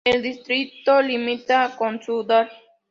[0.03, 2.49] El distrito limita con Sudán.